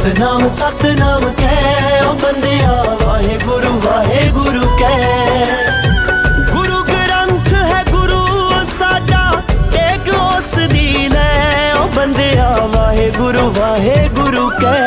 [0.00, 1.56] सतनाम सतनाम कै
[2.02, 5.02] ओ बंदिया वाहे गुरु वाहे गुरु कह।
[6.52, 8.20] गुरु ग्रंथ है, गुरु
[8.70, 9.20] साजा,
[9.80, 14.78] एक ओस दीन है, ओ बंदिया वाहे गुरु वाहे गुरु कह।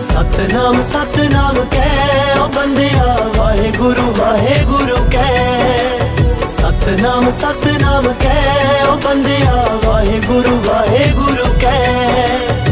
[0.00, 1.88] सतनाम सतनाम कै
[2.34, 5.32] ओ बंदिया वाहे गुरु वाहे गुरु कह।
[6.50, 12.71] सतनाम सतनाम कै ओ बंदिया वाहे गुरु वाहे गुरु कह।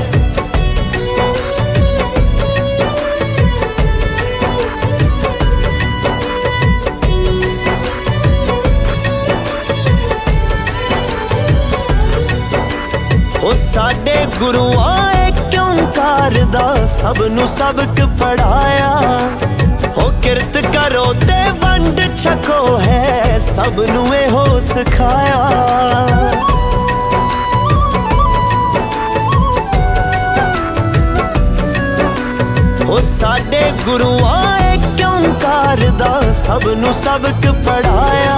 [13.51, 16.85] ਉਹ ਸਾਡੇ ਗੁਰੂਆਂ ਕਿਉਂ ਕਰਦਾ?
[16.85, 19.19] ਸਭ ਨੂੰ ਸਬਕ ਪੜਾਇਆ
[19.97, 25.49] ਉਹ ਕਿਰਤ ਕਰੋ ਤੇ ਵੰਡ ਛਕੋ ਹੈ। ਸਭ ਨੂੰ ਇਹੋ ਸਿਖਾਇਆ।
[32.89, 36.21] ਉਹ ਸਾਡੇ ਗੁਰੂਆਂ ਕਿਉਂ ਕਰਦਾ?
[36.33, 38.37] ਸਭ ਨੂੰ ਸਬਕ ਪੜਾਇਆ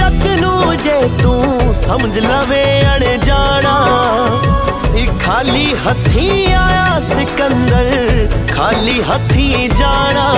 [0.35, 3.75] ਨੂੰ ਜੇ ਤੂੰ ਸਮਝ ਲਵੇ ਅਣ ਜਾਣਾ
[4.79, 10.33] ਸੀ ਖਾਲੀ ਹੱਥੀ ਆਇਆ ਸਿਕੰਦਰ, ਖਾਲੀ ਹੱਥੀ ਜਾਣਾ।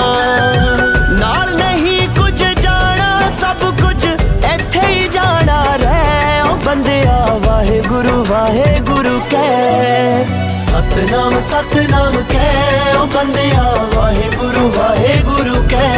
[1.20, 4.06] ਨਾਲ ਨਹੀਂ ਕੁਝ ਜਾਣਾ, ਸਭ ਕੁਝ
[4.54, 13.64] ਇੱਥੇ ਹੀ ਜਾਣਾ। ਰਹਿ ਉਹ ਬੰਦਿਆ, ਵਾਹਿਗੁਰੂ ਵਾਹਿਗੁਰੂ ਕਹਿ। ਸਤਨਾਮ ਸਤਨਾਮ ਕਹਿ ਉਹ ਬੰਦਿਆ,
[13.96, 15.98] ਵਾਹਿਗੁਰੂ ਵਾਹਿਗੁਰੂ ਕਹਿ।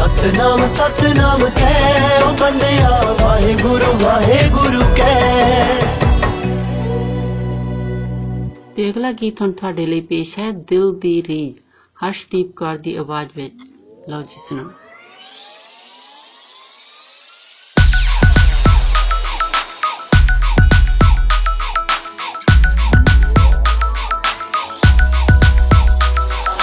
[0.00, 2.90] ਸਤਨਾਮ ਸਤਨਾਮ ਕਹਿ ਉਹ ਬੰਦਿਆ
[3.20, 5.80] ਵਾਹਿਗੁਰੂ ਵਾਹਿਗੁਰੂ ਕਹਿ
[8.76, 11.54] ਤੇ ਅਗਲਾ ਗੀਤ ਹੁਣ ਤੁਹਾਡੇ ਲਈ ਪੇਸ਼ ਹੈ ਦਿਲ ਦੀ ਰੀਜ
[11.96, 13.54] ਹਰਸ਼ਦੀਪ ਕੌਰ ਦੀ ਆਵਾਜ਼ ਵਿੱਚ
[14.08, 14.70] ਲਓ ਜੀ ਸੁਣੋ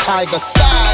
[0.06, 0.87] Tiger style.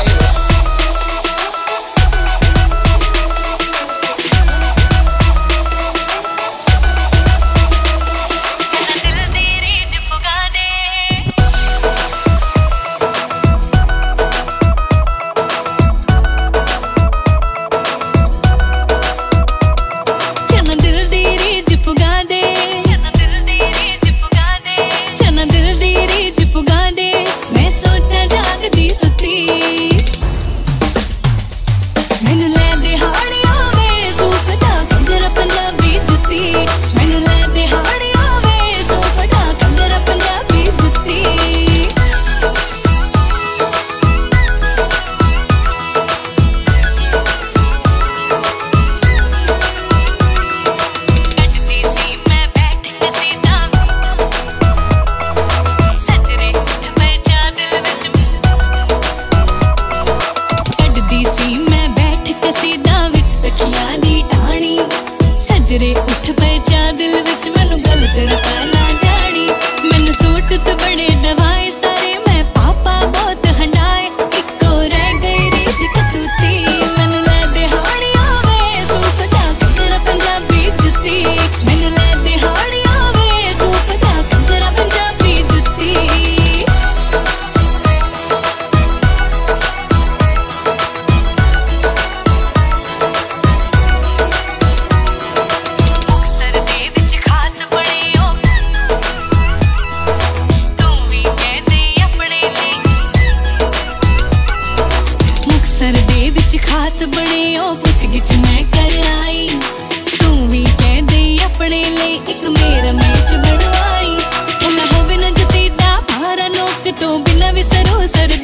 [117.65, 118.44] said oh i said it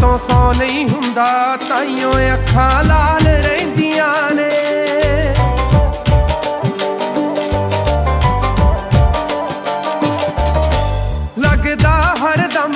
[0.00, 4.48] ਤੋਂ ਸੌ ਨਹੀਂ ਹੁੰਦਾ, ਤਾਈਓ ਅੱਖਾਂ ਲਾਲ ਰਹਿੰਦੀਆਂ ਨੇ।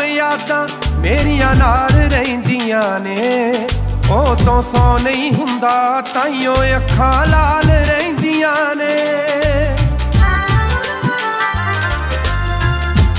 [0.09, 0.67] ਯਾਦਾਂ
[0.99, 3.53] ਮੇਰੀਆਂ ਨਾਲ ਰਹਿੰਦੀਆਂ ਨੇ।
[4.11, 8.97] ਉਹ ਤੋਂ ਸੌ ਨਹੀਂ ਹੁੰਦਾ, ਤਾਈਓ ਅੱਖਾਂ ਲਾਲ ਰਹਿੰਦੀਆਂ ਨੇ।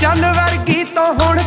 [0.00, 1.38] ਚੰਨ ਵਰਗੀ ਤੋਂ ਹੁਣ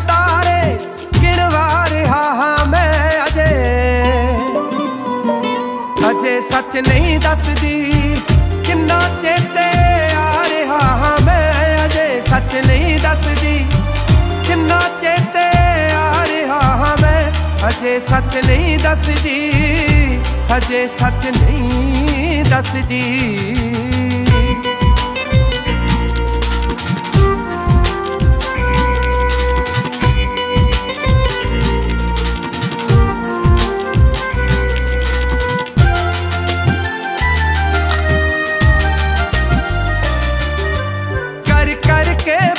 [6.61, 7.91] ਸੱਚ ਨਹੀਂ ਦੱਸਦੀ।
[8.65, 9.63] ਕਿੰਨਾ ਚੇਤੇ
[10.15, 13.65] ਆ ਰਿਹਾ ਹਾਂ ਮੈਂ ਅਜੇ ਸੱਚ ਨਹੀਂ ਦੱਸਦੀ।
[14.47, 15.45] ਕਿੰਨਾ ਚੇਤੇ
[15.95, 17.31] ਆ ਰਿਹਾ ਹਾਂ ਮੈਂ
[17.67, 19.51] ਅਜੇ ਸੱਚ ਨਹੀਂ ਦੱਸਦੀ।
[20.57, 23.01] ਅਜੇ ਸੱਚ ਨਹੀਂ ਦੱਸਦੀ।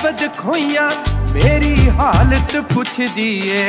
[0.03, 0.89] ਬਦ ਖੋਈਆਂ
[1.33, 3.65] ਮੇਰੀ ਹਾਲਤ ਪੁੱਛਦੀ ਏ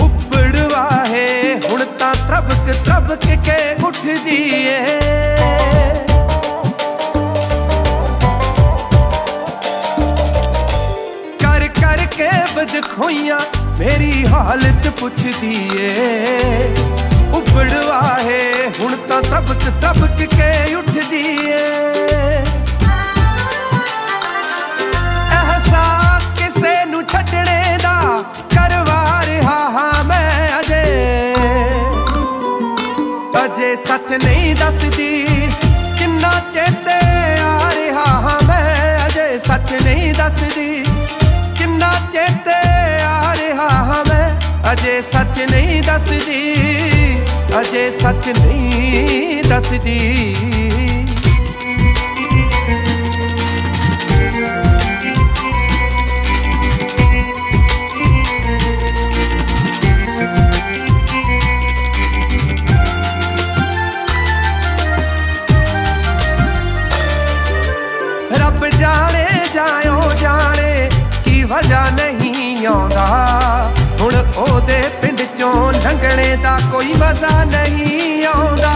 [0.00, 4.78] ਉੱਪੜਵਾ ਹੈ ਹੁਣ ਤਾਂ ਤਬਕ ਤਬਕ ਕੇ ਉੱਠਦੀ ਏ
[11.40, 13.38] ਕਰ ਕਰ ਕੇ ਬਦ ਖੋਈਆਂ
[13.78, 15.88] ਮੇਰੀ ਹਾਲਤ ਪੁੱਛਦੀ ਏ
[17.34, 20.52] ਉੱਪੜਵਾ ਹੈ ਹੁਣ ਤਾਂ ਤਬਕ ਤਬਕ ਕੇ
[34.09, 35.25] ਸੱਚ ਨਹੀਂ ਦੱਸਦੀ।
[35.97, 36.93] ਕਿੰਨਾ ਚੇਤੇ
[37.41, 40.83] ਆ ਰਿਹਾ ਹਾਂ ਮੈਂ, ਅਜੇ ਸੱਚ ਨਹੀਂ ਦੱਸਦੀ।
[41.57, 42.55] ਕਿੰਨਾ ਚੇਤੇ
[43.03, 44.29] ਆ ਰਿਹਾ ਹਾਂ ਮੈਂ,
[44.71, 46.55] ਅਜੇ ਸੱਚ ਨਹੀਂ ਦੱਸਦੀ।
[47.59, 50.35] ਅਜੇ ਸੱਚ ਨਹੀਂ ਦੱਸਦੀ।
[71.49, 73.05] ਵਜਾ ਨਹੀਂ ਆਉਂਦਾ।
[74.01, 78.73] ਹੁਣ ਉਹਦੇ ਪਿੰਡ ਚੋਂ ਲੰਘਣੇ ਦਾ ਕੋਈ ਮਜ਼ਾ ਨਹੀਂ ਆਉਂਦਾ।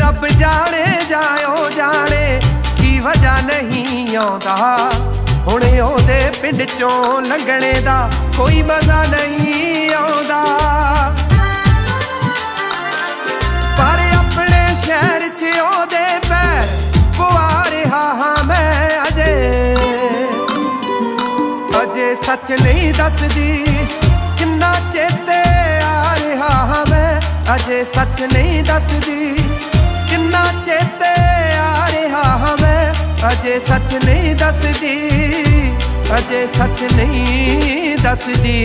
[0.00, 2.40] ਰੱਬ ਜਾਣੇ ਜਾਇਓ ਜਾਣੇ
[2.76, 4.90] ਕੀ ਵਜਾ ਨਹੀਂ ਆਉਂਦਾ।
[5.46, 10.42] ਹੁਣ ਉਹਦੇ ਪਿੰਡ ਚੋਂ ਲੰਘਣੇ ਦਾ ਕੋਈ ਮਜ਼ਾ ਨਹੀਂ ਆਉਂਦਾ।
[15.62, 16.58] ਸ਼ਹਿਰ 'ਚ ਉਹਦੇ
[17.18, 19.74] ਪਵਾ ਰਿਹਾ ਹਾਂ ਮੈਂ ਅਜੇ।
[21.82, 23.64] ਅਜੇ ਸੱਚ ਨਹੀਂ ਦੱਸਦੀ
[24.38, 25.36] ਕਿੰਨਾ ਚੇਤੇ
[25.84, 27.20] ਆ ਰਿਹਾ ਹਾਂ ਮੈਂ।
[27.54, 29.36] ਅਜੇ ਸੱਚ ਨਹੀਂ ਦੱਸਦੀ
[30.10, 31.12] ਕਿੰਨਾ ਚੇਤੇ
[31.56, 32.94] ਆ ਰਿਹਾ ਹਾਂ ਮੈਂ।
[33.32, 34.96] ਅਜੇ ਸੱਚ ਨਹੀਂ ਦੱਸਦੀ,
[36.18, 38.58] ਅਜੇ ਸੱਚ ਨਹੀਂ ਦੱਸਦੀ।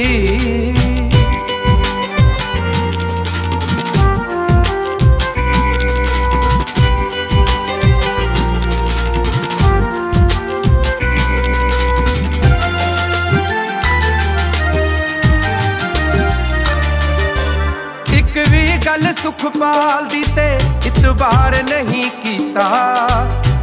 [18.88, 22.68] ਗੱਲ ਸੁਖਪਾਲ ਦੀ ਤੇ ਇਤਬਾਰ ਨਹੀਂ ਕੀਤਾ।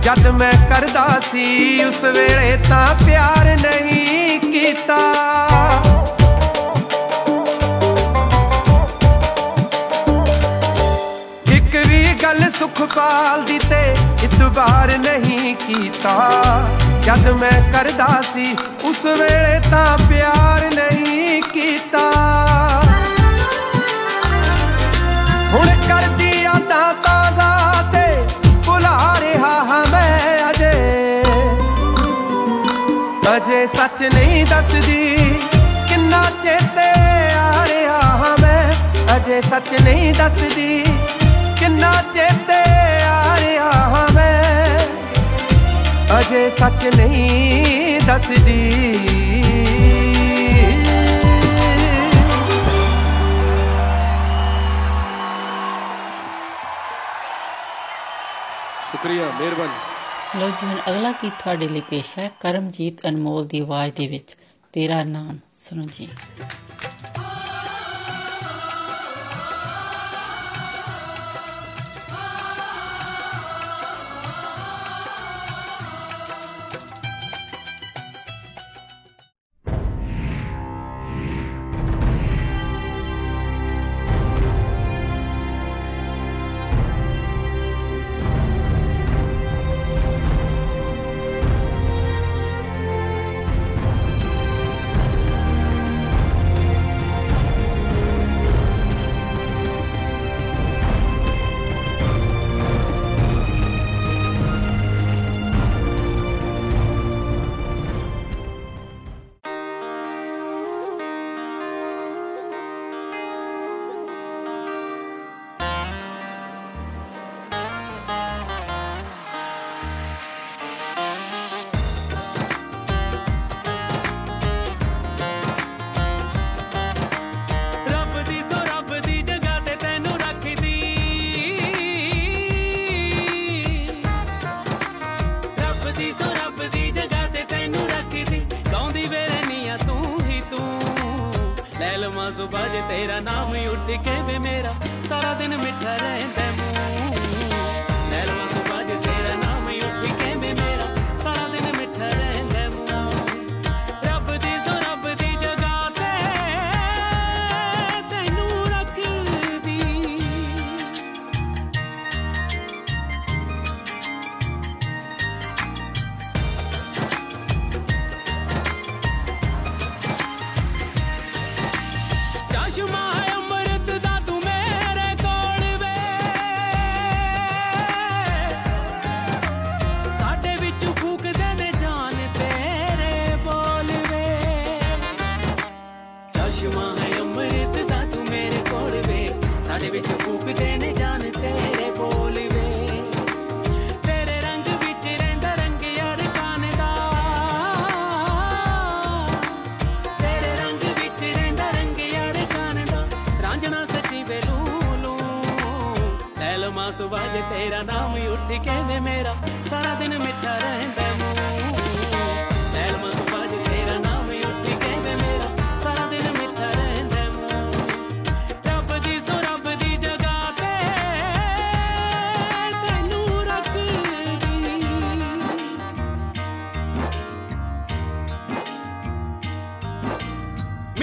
[0.03, 4.99] ਜਦ ਮੈਂ ਕਰਦਾ ਸੀ, ਉਸ ਵੇਲੇ ਤਾਂ ਪਿਆਰ ਨਹੀਂ ਕੀਤਾ।
[11.53, 16.31] ਇੱਕ ਵੀ ਗੱਲ ਸੁਖਪਾਲ ਦੀ ਤੇ ਇਤਬਾਰ ਨਹੀਂ ਕੀਤਾ।
[17.03, 22.11] ਜਦ ਮੈਂ ਕਰਦਾ ਸੀ, ਉਸ ਵੇਲੇ ਤਾਂ ਪਿਆਰ ਨਹੀਂ ਕੀਤਾ।
[25.55, 28.07] ਹੁਣ ਕਰਦੀ ਆਦਾਂ ਤਾਜ਼ਾ ਤੇ
[28.67, 30.73] ਭੁਲਾ ਰਿਹਾ ਹਾਂ ਮੈਂ ਅਜੇ।
[33.37, 35.17] ਅਜੇ ਸੱਚ ਨਹੀਂ ਦੱਸਦੀ
[35.89, 36.89] ਕਿੰਨਾ ਚੇਤੇ
[37.39, 38.73] ਆ ਰਿਹਾ ਹਾਂ ਮੈਂ।
[39.17, 40.85] ਅਜੇ ਸੱਚ ਨਹੀਂ ਦੱਸਦੀ
[41.59, 42.61] ਕਿੰਨਾ ਚੇਤੇ
[43.03, 44.79] ਆ ਰਿਹਾ ਹਾਂ ਮੈਂ।
[46.19, 49.44] ਅਜੇ ਸੱਚ ਨਹੀਂ ਦੱਸਦੀ।
[59.05, 63.93] ਸ਼ੁਕਰੀਆ, ਮਿਹਰਬਾਨੀ। ਲੋ ਜੀ, ਹੁਣ ਅਗਲਾ ਗੀਤ ਤੁਹਾਡੇ ਲਈ ਪੇਸ਼ ਹੈ, ਕਰਮਜੀਤ ਅਨਮੋਲ ਦੀ ਆਵਾਜ਼
[63.95, 64.37] ਦੇ ਵਿੱਚ,
[64.73, 66.09] ਤੇਰਾ ਨਾਮ ਸੁਣੋ ਜੀ।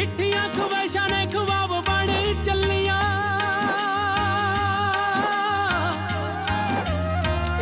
[0.00, 2.12] ਮਿੱਠੀਆਂ ਖਵਾਇਸ਼ਾਂ ਨੇ ਖਵਾਬ ਬਣ
[2.44, 3.00] ਚੱਲੀਆਂ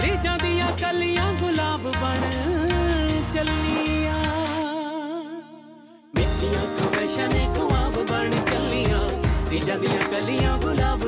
[0.02, 2.20] ਰੀਜਾਂ ਦੀਆਂ ਕਲੀਆਂ ਗੁਲਾਬ ਬਣ
[3.32, 4.18] ਚੱਲੀਆਂ
[6.14, 9.00] ਮਿੱਠੀਆਂ ਖਵਾਇਸ਼ਾਂ ਨੇ ਖਵਾਬ ਬਣ ਚੱਲੀਆਂ
[9.50, 11.04] ਰੀਜਾਂ ਦੀਆਂ ਕਲੀਆਂ ਗੁਲਾਬ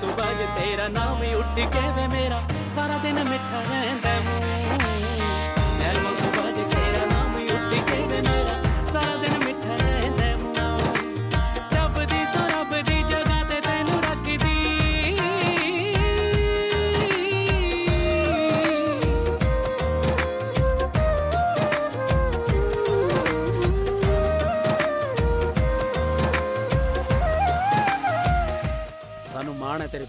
[0.00, 2.40] सुबह तेरा नाम उठ के वे मेरा
[2.76, 4.63] सारा दिन मिठा रहता है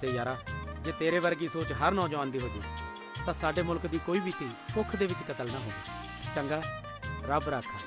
[0.05, 0.35] ਤੇ ਯਾਰਾ,
[0.81, 2.61] ਜੇ ਤੇਰੇ ਵਰਗੀ ਸੋਚ ਹਰ ਨੌਜਵਾਨ ਦੀ ਹੋ ਜੇ
[3.25, 5.71] ਤਾਂ ਸਾਡੇ ਮੁਲਕ ਦੀ ਕੋਈ ਵੀ ਧੀ ਭੁੱਖ ਦੇ ਵਿੱਚ ਕਤਲ ਨਾ ਹੋਵੇ।
[6.35, 6.61] ਚੰਗਾ,
[7.27, 7.84] ਰੱਬ ਰਾਖਾ।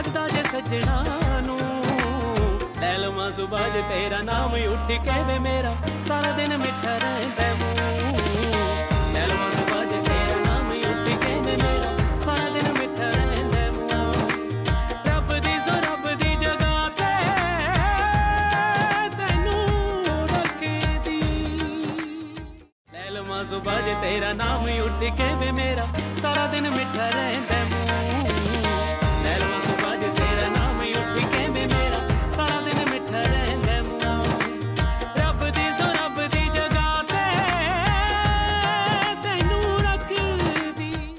[0.00, 1.04] ਸਜਦਾ ਜੇ ਸੱਜਣਾ
[1.46, 1.58] ਨੂੰ
[2.80, 5.74] ਲੈ ਲਵਾਂ ਸੁਬਾਹ ਜੇ ਤੇਰਾ ਨਾਮ ਉੱਠ ਕੇ ਵੇ ਮੇਰਾ
[6.08, 8.18] ਸਾਰਾ ਦਿਨ ਮਿੱਠਾ ਰਹਿੰਦਾ ਮੂੰਹ
[9.14, 15.08] ਲੈ ਲਵਾਂ ਸੁਬਾਹ ਜੇ ਤੇਰਾ ਨਾਮ ਉੱਠ ਕੇ ਵੇ ਮੇਰਾ ਸਾਰਾ ਦਿਨ ਮਿੱਠਾ ਰਹਿੰਦਾ ਮੂੰਹ
[15.08, 17.12] ਰੱਬ ਦੀ ਸੋ ਰੱਬ ਦੀ ਜਗ੍ਹਾ ਤੇ
[19.18, 21.20] ਤੈਨੂੰ ਰੱਖਦੀ
[22.92, 25.86] ਲੈ ਲਵਾਂ ਸੁਬਾਹ ਜੇ ਤੇਰਾ ਨਾਮ ਉੱਠ ਕੇ ਵੇ ਮੇਰਾ
[26.22, 28.09] ਸਾਰਾ ਦਿਨ ਮਿੱਠਾ ਰਹਿੰਦਾ ਮੂੰਹ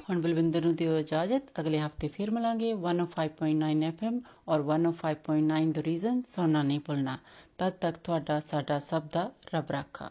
[0.10, 6.22] ਹੁਣ ਬਲਵਿੰਦਰ ਨੂੰ ਦਿਓ ਇਜਾਜ਼ਤ ਅਗਲੇ ਹਫਤੇ ਫਿਰ ਮਿਲਾਂਗੇ 105.9 FM ਔਰ 105.9 ਦ ਰੀਜ਼ਨ
[6.28, 7.18] ਸੁਣਨਾ ਨਹੀਂ ਭੁੱਲਣਾ
[7.60, 10.10] ਤਦ ਤੱਕ ਤੁਹਾਡਾ ਸਾਡਾ ਸਭ ਦਾ ਰੱਬ ਰਾਖਾ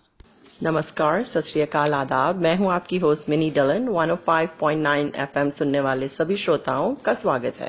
[0.61, 4.93] नमस्कार सत श्री अकाल आदाब मैं हूं आपकी होस्ट मिनी डलन 105.9
[5.25, 7.69] एफएम सुनने वाले सभी श्रोताओं का स्वागत है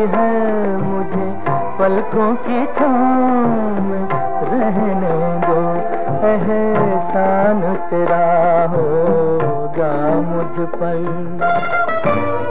[2.11, 3.91] पलकों की छाम
[4.51, 5.15] रहने
[5.47, 5.59] दो।
[6.27, 8.25] एहसान तेरा
[8.73, 12.50] होगा मुझ पर।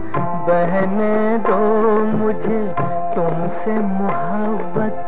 [0.81, 1.57] बहने दो
[2.17, 2.75] मुझे।
[3.15, 5.05] तुमसे मोहब्बत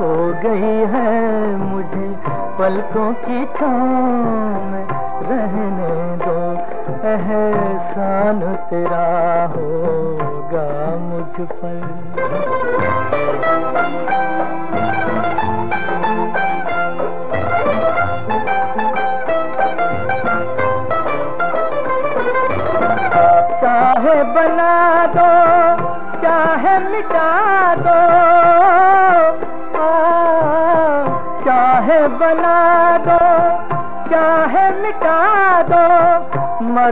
[0.00, 2.18] हो गई है मुझे।
[2.58, 4.86] पलकों की छाँव में
[5.22, 6.52] रहने दो।
[7.08, 11.94] एहसान तेरा होगा मुझ पर।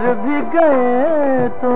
[0.03, 1.73] मर भी गए तो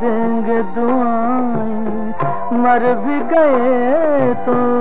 [0.00, 2.14] देंगे दुआएँ।
[2.62, 4.73] मर भी गए तो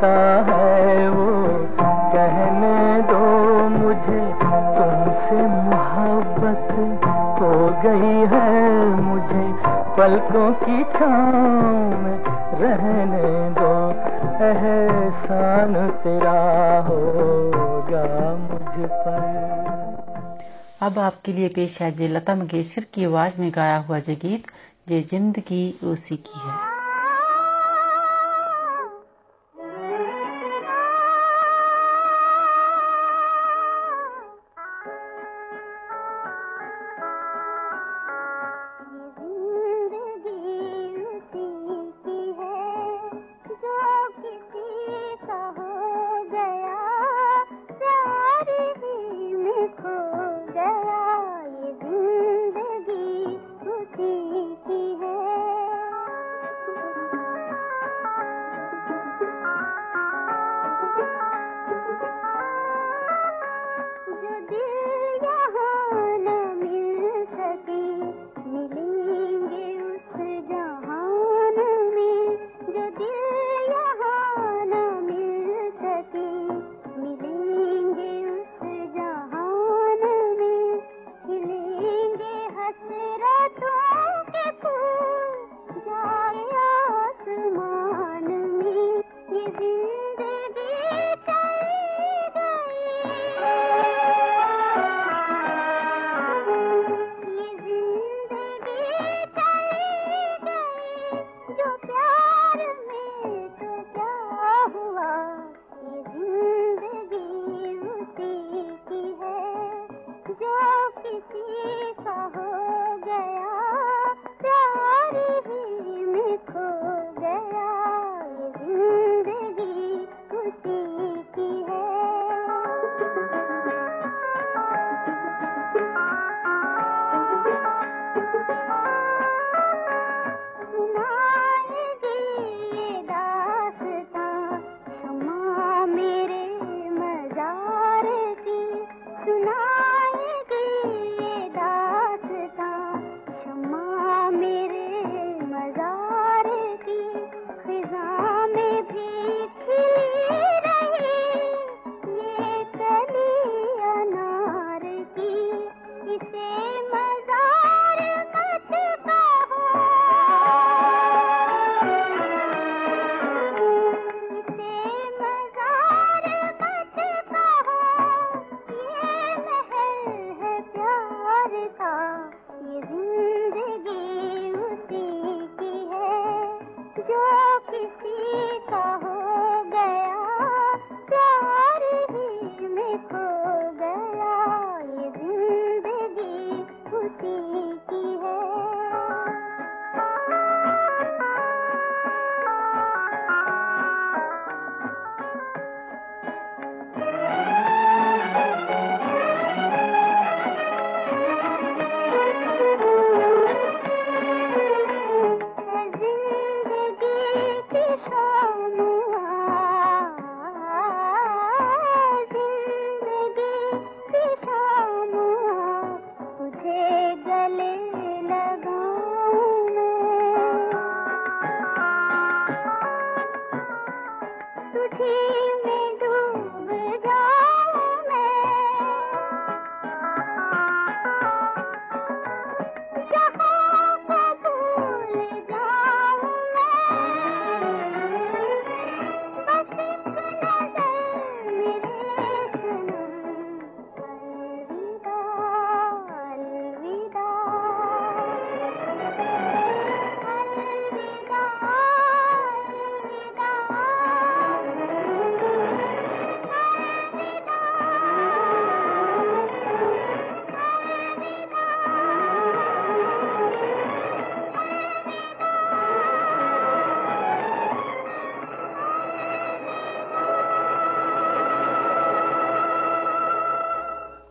[0.00, 1.26] चाहता है वो,
[2.12, 3.18] कहने दो
[3.68, 4.20] मुझे,
[4.76, 6.72] तुमसे मोहब्बत
[7.40, 7.50] हो
[7.84, 9.44] गई है मुझे।
[9.96, 12.18] पलकों की छाँव में
[12.60, 13.72] रहने दो,
[14.44, 16.40] एहसान तेरा
[16.80, 20.38] होगा मुझ पर।
[20.82, 24.46] अब आपके लिए पेश है जे लता मंगेशकर की आवाज़ में गाया हुआ जे गीत
[24.88, 26.79] जे ज़िंदगी उसी की है।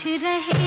[0.00, 0.59] कुछ रहे।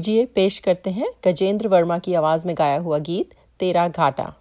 [0.00, 4.32] लीजिए पेश करते हैं गजेंद्र वर्मा की आवाज़ में गाया हुआ गीत, तेरा घाटा।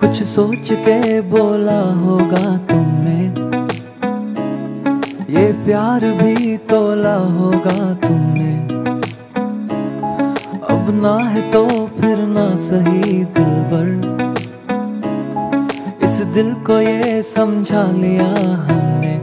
[0.00, 3.20] कुछ सोच के बोला होगा तुमने।
[5.36, 8.79] ये प्यार भी तोला होगा तुमने।
[11.02, 11.60] ना है तो
[12.26, 13.88] ना सही दिल बर
[16.04, 18.26] इस दिल को ये समझा लिया
[18.66, 19.14] हमने।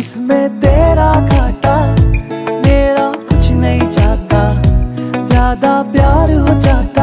[0.00, 1.76] इसमें तेरा घाटा,
[2.64, 4.40] मेरा कुछ नहीं चाहता।
[5.22, 6.97] ज़्यादा प्यार हो जाता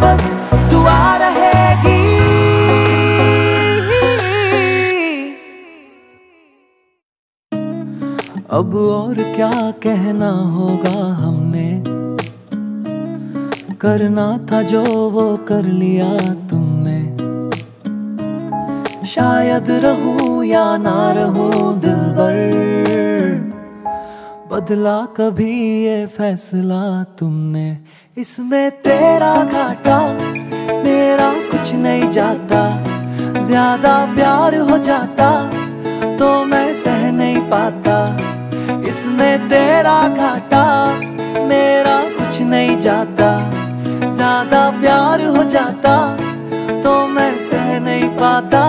[0.00, 0.24] बस
[0.70, 2.04] दुआ रहेगी।
[8.50, 11.70] अब और क्या कहना होगा हमने?
[13.80, 16.10] करना था जो वो कर लिया
[16.50, 17.00] तुमने।
[19.06, 22.38] शायद रहूँ या ना रहूँ दिल भर,
[24.50, 25.52] बदला कभी
[25.84, 26.82] ये फैसला
[27.18, 27.68] तुमने।
[28.16, 29.96] इसमें तेरा घाटा,
[30.84, 32.60] मेरा कुछ नहीं जाता।
[33.40, 35.28] ज़्यादा प्यार हो जाता
[36.16, 37.98] तो मैं सह नहीं पाता।
[38.88, 40.64] इसमें तेरा घाटा,
[41.44, 43.30] मेरा कुछ नहीं जाता।
[44.08, 45.96] ज़्यादा प्यार हो जाता
[46.82, 48.64] तो मैं सह नहीं पाता।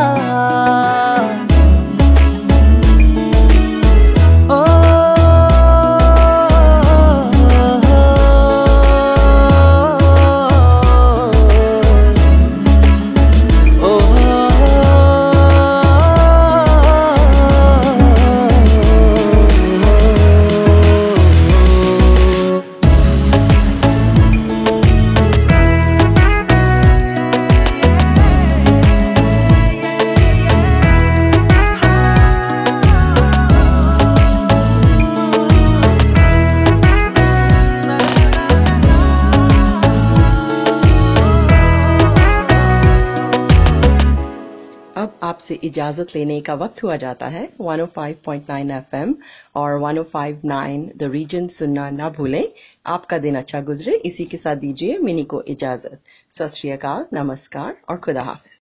[45.67, 49.15] इजाज़त लेने का वक्त हुआ जाता है। 105.9 एफएम
[49.55, 52.47] और 105.9 द रीजन सुनना ना भूलें।
[52.87, 55.99] आपका दिन अच्छा गुजरे। इसी के साथ दीजिए मिनी को इजाज़त।
[56.31, 58.55] सत नमस्कार और खुदा हाफिज।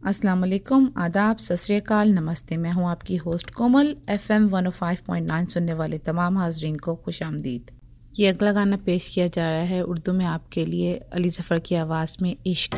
[0.00, 6.38] अस्सलाम वालेकुम। आदाब। सत नमस्ते। मैं हूँ आपकी होस्ट कोमल। एफएम 105.9 सुनने वाले तमाम
[6.38, 7.70] हाजरीन को खुश आमदीद।
[8.18, 11.74] ये अगला गाना पेश किया जा रहा है उर्दू में आपके लिए अली जफ़र की
[11.74, 12.76] आवाज़ में इश्क।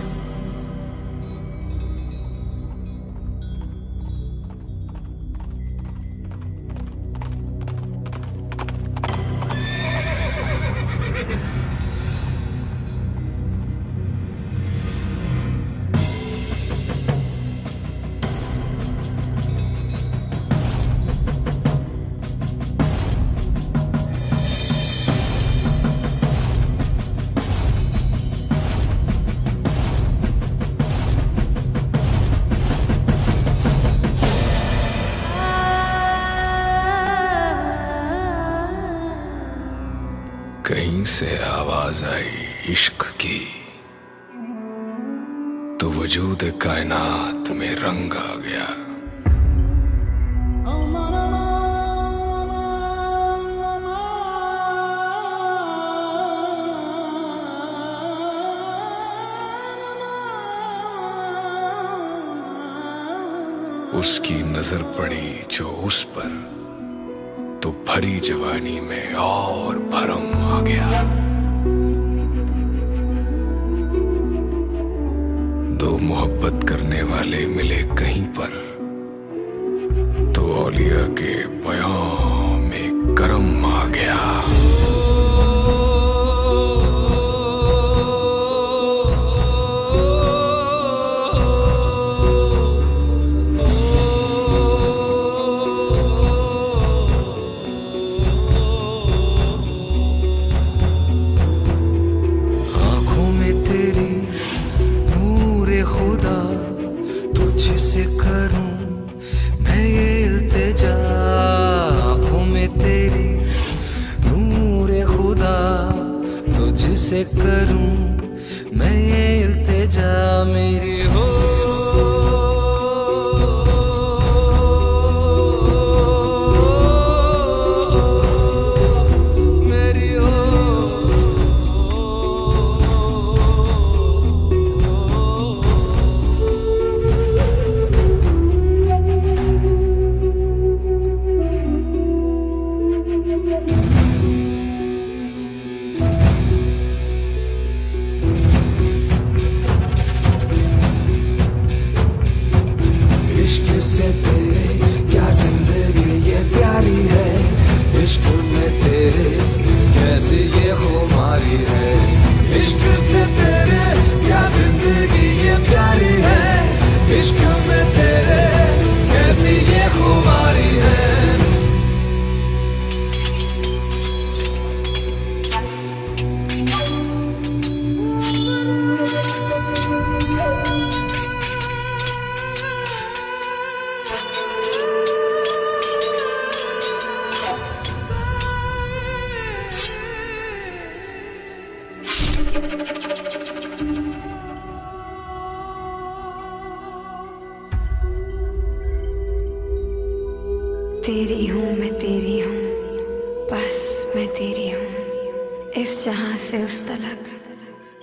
[205.84, 207.26] इस जहाँ से उस तलक।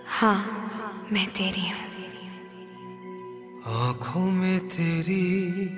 [0.05, 0.39] हाँ
[1.11, 1.89] मैं तेरी हूँ।
[3.65, 5.69] आँखों में तेरी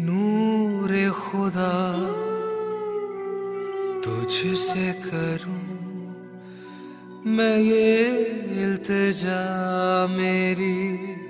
[0.00, 1.72] नूर खुदा।
[4.00, 5.60] तुझसे करूँ
[7.26, 8.08] मैं ये
[8.62, 9.42] इल्तजा
[10.06, 11.29] मेरी।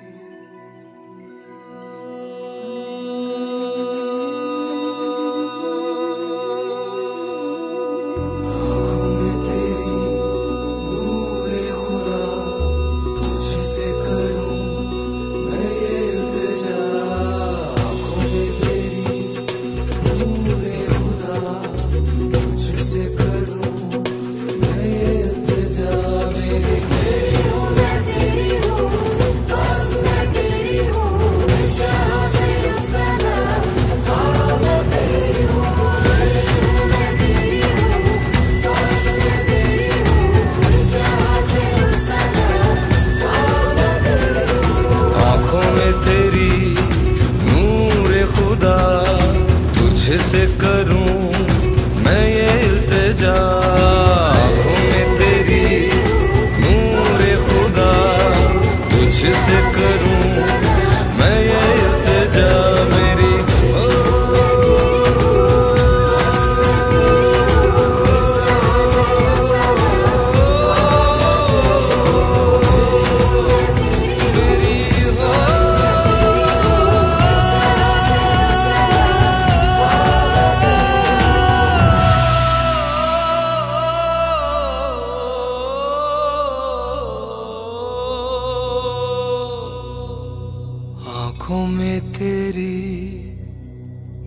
[91.30, 93.22] आँखों में तेरी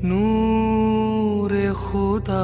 [0.07, 2.43] नूर खुदा।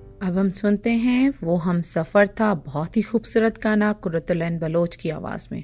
[0.21, 5.09] अब हम सुनते हैं, वो हम सफ़र था बहुत ही खूबसूरत गाना कुरतुलैन बलोच की
[5.09, 5.63] आवाज़ में।